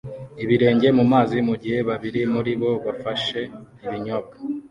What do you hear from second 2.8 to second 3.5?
bafashe